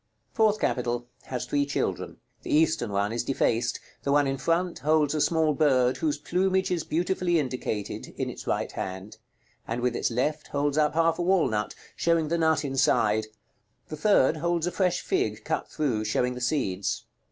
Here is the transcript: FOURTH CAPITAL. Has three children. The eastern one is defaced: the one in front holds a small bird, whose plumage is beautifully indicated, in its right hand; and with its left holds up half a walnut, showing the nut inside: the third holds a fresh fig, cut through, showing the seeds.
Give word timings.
FOURTH 0.33 0.59
CAPITAL. 0.59 1.07
Has 1.25 1.45
three 1.45 1.63
children. 1.63 2.17
The 2.41 2.49
eastern 2.49 2.89
one 2.91 3.13
is 3.13 3.23
defaced: 3.23 3.79
the 4.01 4.11
one 4.11 4.25
in 4.25 4.39
front 4.39 4.79
holds 4.79 5.13
a 5.13 5.21
small 5.21 5.53
bird, 5.53 5.97
whose 5.97 6.17
plumage 6.17 6.71
is 6.71 6.83
beautifully 6.83 7.37
indicated, 7.37 8.07
in 8.17 8.27
its 8.27 8.47
right 8.47 8.71
hand; 8.71 9.17
and 9.67 9.79
with 9.81 9.95
its 9.95 10.09
left 10.09 10.47
holds 10.47 10.75
up 10.75 10.95
half 10.95 11.19
a 11.19 11.21
walnut, 11.21 11.75
showing 11.95 12.29
the 12.29 12.39
nut 12.39 12.65
inside: 12.65 13.27
the 13.89 13.95
third 13.95 14.37
holds 14.37 14.65
a 14.65 14.71
fresh 14.71 15.01
fig, 15.01 15.43
cut 15.45 15.69
through, 15.69 16.03
showing 16.05 16.33
the 16.33 16.41
seeds. 16.41 17.03